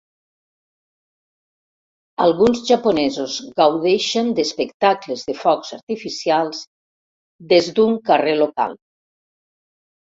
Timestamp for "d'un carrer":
7.79-8.37